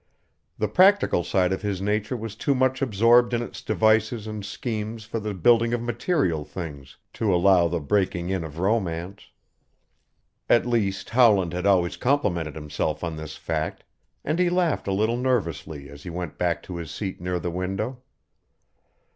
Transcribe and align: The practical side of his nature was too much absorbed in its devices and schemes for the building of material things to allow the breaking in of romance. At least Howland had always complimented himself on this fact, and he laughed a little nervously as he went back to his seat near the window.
The 0.57 0.67
practical 0.67 1.23
side 1.23 1.53
of 1.53 1.61
his 1.61 1.79
nature 1.79 2.17
was 2.17 2.35
too 2.35 2.55
much 2.55 2.81
absorbed 2.81 3.35
in 3.35 3.43
its 3.43 3.61
devices 3.61 4.25
and 4.25 4.43
schemes 4.43 5.03
for 5.05 5.19
the 5.19 5.35
building 5.35 5.75
of 5.75 5.81
material 5.83 6.43
things 6.43 6.97
to 7.13 7.31
allow 7.31 7.67
the 7.67 7.79
breaking 7.79 8.31
in 8.31 8.43
of 8.43 8.57
romance. 8.57 9.29
At 10.49 10.65
least 10.65 11.11
Howland 11.11 11.53
had 11.53 11.67
always 11.67 11.97
complimented 11.97 12.55
himself 12.55 13.03
on 13.03 13.15
this 13.15 13.35
fact, 13.35 13.83
and 14.25 14.39
he 14.39 14.49
laughed 14.49 14.87
a 14.87 14.91
little 14.91 15.17
nervously 15.17 15.87
as 15.87 16.01
he 16.01 16.09
went 16.09 16.39
back 16.39 16.63
to 16.63 16.77
his 16.77 16.89
seat 16.89 17.21
near 17.21 17.39
the 17.39 17.51
window. 17.51 18.01